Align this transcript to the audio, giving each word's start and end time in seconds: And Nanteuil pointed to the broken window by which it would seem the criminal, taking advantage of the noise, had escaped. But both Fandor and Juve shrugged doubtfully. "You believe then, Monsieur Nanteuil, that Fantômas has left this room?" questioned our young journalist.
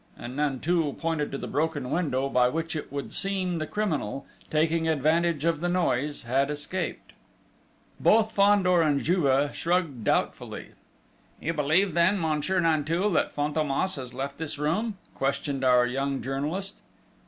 And 0.17 0.35
Nanteuil 0.35 0.95
pointed 0.95 1.31
to 1.31 1.37
the 1.37 1.45
broken 1.45 1.91
window 1.91 2.27
by 2.27 2.49
which 2.49 2.75
it 2.75 2.91
would 2.91 3.13
seem 3.13 3.57
the 3.57 3.67
criminal, 3.67 4.25
taking 4.49 4.87
advantage 4.87 5.45
of 5.45 5.61
the 5.61 5.69
noise, 5.69 6.23
had 6.23 6.49
escaped. 6.49 7.13
But 7.99 8.11
both 8.13 8.31
Fandor 8.31 8.81
and 8.81 9.03
Juve 9.03 9.55
shrugged 9.55 10.03
doubtfully. 10.03 10.69
"You 11.39 11.53
believe 11.53 11.93
then, 11.93 12.19
Monsieur 12.19 12.59
Nanteuil, 12.59 13.11
that 13.11 13.35
Fantômas 13.35 13.95
has 13.97 14.11
left 14.11 14.39
this 14.39 14.57
room?" 14.57 14.97
questioned 15.13 15.63
our 15.63 15.85
young 15.85 16.23
journalist. 16.23 16.81